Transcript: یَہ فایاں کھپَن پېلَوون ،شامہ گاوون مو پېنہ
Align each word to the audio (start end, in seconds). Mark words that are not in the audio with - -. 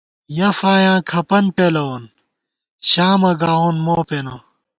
یَہ 0.37 0.49
فایاں 0.59 0.99
کھپَن 1.09 1.45
پېلَوون 1.55 2.03
،شامہ 2.89 3.31
گاوون 3.41 3.75
مو 3.85 3.95
پېنہ 4.07 4.35